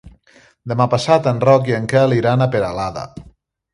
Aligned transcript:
Demà 0.71 0.87
passat 0.93 1.29
en 1.33 1.43
Roc 1.45 1.69
i 1.73 1.77
en 1.81 1.85
Quel 1.93 2.17
iran 2.17 2.45
a 2.47 2.51
Peralada. 2.57 3.05